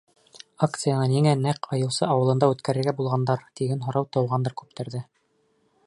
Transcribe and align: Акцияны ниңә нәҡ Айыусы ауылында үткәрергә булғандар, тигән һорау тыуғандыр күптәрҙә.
Акцияны 0.67 1.09
ниңә 1.11 1.33
нәҡ 1.41 1.67
Айыусы 1.77 2.07
ауылында 2.13 2.49
үткәрергә 2.55 2.95
булғандар, 3.01 3.45
тигән 3.61 3.87
һорау 3.89 4.09
тыуғандыр 4.17 4.61
күптәрҙә. 4.65 5.05